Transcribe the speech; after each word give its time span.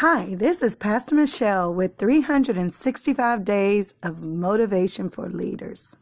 Hi, 0.00 0.36
this 0.36 0.62
is 0.62 0.76
Pastor 0.76 1.16
Michelle 1.16 1.74
with 1.74 1.96
365 1.96 3.44
Days 3.44 3.94
of 4.00 4.22
Motivation 4.22 5.08
for 5.08 5.28
Leaders. 5.28 5.96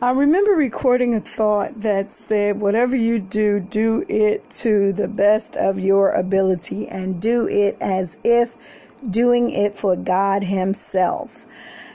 I 0.00 0.10
remember 0.10 0.50
recording 0.50 1.14
a 1.14 1.20
thought 1.20 1.80
that 1.82 2.10
said, 2.10 2.60
Whatever 2.60 2.96
you 2.96 3.20
do, 3.20 3.60
do 3.60 4.04
it 4.08 4.50
to 4.50 4.92
the 4.92 5.06
best 5.06 5.56
of 5.56 5.78
your 5.78 6.10
ability 6.10 6.88
and 6.88 7.22
do 7.22 7.46
it 7.46 7.76
as 7.80 8.18
if 8.24 8.88
doing 9.08 9.52
it 9.52 9.76
for 9.76 9.94
God 9.94 10.42
Himself. 10.42 11.46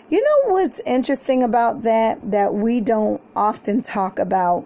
You 0.10 0.24
know 0.24 0.54
what's 0.54 0.80
interesting 0.86 1.44
about 1.44 1.82
that, 1.82 2.32
that 2.32 2.54
we 2.54 2.80
don't 2.80 3.22
often 3.36 3.82
talk 3.82 4.20
about, 4.20 4.66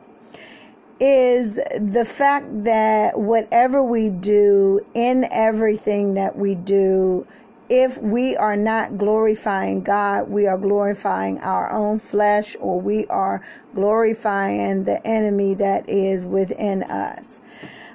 is 0.99 1.55
the 1.55 2.05
fact 2.05 2.45
that 2.65 3.19
whatever 3.19 3.81
we 3.81 4.11
do 4.11 4.85
in 4.93 5.27
everything 5.31 6.13
that 6.13 6.37
we 6.37 6.53
do, 6.53 7.25
if 7.69 7.97
we 7.97 8.37
are 8.37 8.55
not 8.55 8.99
glorifying 8.99 9.81
God, 9.81 10.29
we 10.29 10.45
are 10.45 10.59
glorifying 10.59 11.39
our 11.39 11.71
own 11.71 11.97
flesh 11.97 12.55
or 12.59 12.79
we 12.79 13.07
are 13.07 13.43
glorifying 13.73 14.83
the 14.83 15.01
enemy 15.07 15.55
that 15.55 15.89
is 15.89 16.23
within 16.23 16.83
us. 16.83 17.39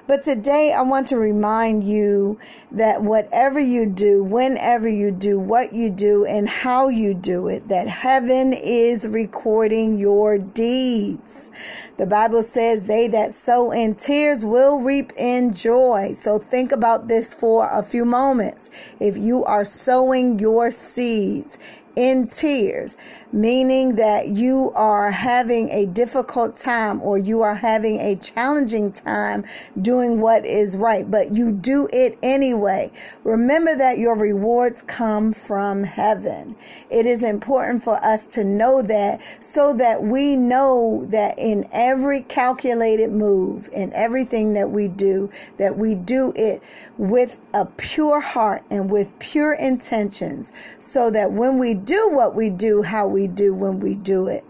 But 0.07 0.21
today 0.21 0.71
I 0.71 0.83
want 0.83 1.07
to 1.07 1.17
remind 1.17 1.83
you 1.83 2.39
that 2.71 3.03
whatever 3.03 3.59
you 3.59 3.85
do, 3.85 4.23
whenever 4.23 4.87
you 4.87 5.11
do, 5.11 5.37
what 5.37 5.73
you 5.73 5.89
do, 5.89 6.25
and 6.25 6.47
how 6.47 6.87
you 6.87 7.13
do 7.13 7.49
it, 7.49 7.67
that 7.67 7.89
heaven 7.89 8.53
is 8.53 9.05
recording 9.05 9.99
your 9.99 10.37
deeds. 10.37 11.51
The 11.97 12.05
Bible 12.05 12.41
says, 12.41 12.87
They 12.87 13.09
that 13.09 13.33
sow 13.33 13.71
in 13.71 13.95
tears 13.95 14.45
will 14.45 14.79
reap 14.79 15.11
in 15.17 15.53
joy. 15.53 16.13
So 16.13 16.39
think 16.39 16.71
about 16.71 17.09
this 17.09 17.33
for 17.33 17.67
a 17.67 17.83
few 17.83 18.05
moments. 18.05 18.69
If 19.01 19.17
you 19.17 19.43
are 19.43 19.65
sowing 19.65 20.39
your 20.39 20.71
seeds, 20.71 21.59
in 21.97 22.27
tears, 22.27 22.95
meaning 23.31 23.95
that 23.95 24.27
you 24.27 24.71
are 24.75 25.09
having 25.09 25.67
a 25.71 25.83
difficult 25.87 26.55
time 26.55 27.01
or 27.01 27.17
you 27.17 27.41
are 27.41 27.55
having 27.55 27.99
a 27.99 28.15
challenging 28.15 28.91
time 28.91 29.43
doing 29.81 30.21
what 30.21 30.45
is 30.45 30.77
right, 30.77 31.09
but 31.09 31.33
you 31.33 31.51
do 31.51 31.89
it 31.91 32.15
anyway. 32.21 32.91
Remember 33.23 33.75
that 33.75 33.97
your 33.97 34.15
rewards 34.15 34.83
come 34.83 35.33
from 35.33 35.83
heaven. 35.83 36.55
It 36.91 37.07
is 37.07 37.23
important 37.23 37.81
for 37.81 37.97
us 38.05 38.27
to 38.27 38.43
know 38.43 38.83
that 38.83 39.19
so 39.43 39.73
that 39.73 40.03
we 40.03 40.35
know 40.35 41.03
that 41.09 41.39
in 41.39 41.67
every 41.71 42.21
calculated 42.21 43.09
move, 43.11 43.69
in 43.73 43.91
everything 43.93 44.53
that 44.53 44.69
we 44.69 44.87
do, 44.87 45.31
that 45.57 45.75
we 45.77 45.95
do 45.95 46.31
it 46.35 46.61
with 46.99 47.41
a 47.55 47.65
pure 47.65 48.19
heart 48.19 48.63
and 48.69 48.91
with 48.91 49.17
pure 49.17 49.53
intentions 49.53 50.51
so 50.77 51.09
that 51.09 51.31
when 51.31 51.57
we 51.57 51.73
do 51.87 52.09
what 52.11 52.35
we 52.35 52.49
do, 52.49 52.83
how 52.83 53.07
we 53.07 53.27
do 53.27 53.53
when 53.53 53.79
we 53.79 53.95
do 53.95 54.27
it. 54.27 54.43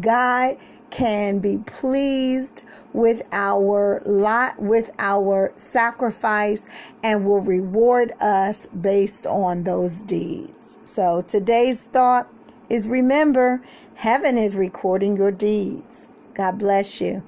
God 0.00 0.58
can 0.90 1.38
be 1.38 1.58
pleased 1.58 2.64
with 2.92 3.26
our 3.30 4.02
lot, 4.04 4.60
with 4.60 4.90
our 4.98 5.52
sacrifice, 5.54 6.68
and 7.02 7.24
will 7.24 7.40
reward 7.40 8.12
us 8.20 8.66
based 8.66 9.26
on 9.26 9.62
those 9.62 10.02
deeds. 10.02 10.78
So 10.82 11.22
today's 11.22 11.84
thought 11.84 12.28
is 12.68 12.88
remember, 12.88 13.62
heaven 13.94 14.36
is 14.36 14.56
recording 14.56 15.16
your 15.16 15.30
deeds. 15.30 16.08
God 16.34 16.58
bless 16.58 17.00
you. 17.00 17.22